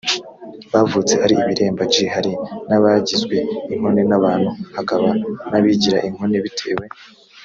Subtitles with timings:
[0.73, 2.31] bavutse ari ibiremba g hari
[2.67, 3.37] n abagizwe
[3.73, 5.09] inkone n abantu hakaba
[5.51, 6.85] n abigira inkone bitewe